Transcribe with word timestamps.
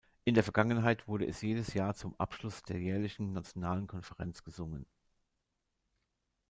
In 0.23 0.33
der 0.33 0.43
Vergangenheit 0.43 1.07
wurde 1.07 1.27
es 1.27 1.41
jedes 1.43 1.75
Jahr 1.75 1.93
zum 1.93 2.19
Abschluss 2.19 2.63
der 2.63 2.79
jährlichen 2.79 3.33
nationalen 3.33 3.85
Konferenz 3.85 4.43
gesungen. 4.43 4.87